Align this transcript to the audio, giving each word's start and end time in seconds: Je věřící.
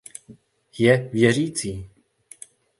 Je 0.71 0.97
věřící. 1.13 1.89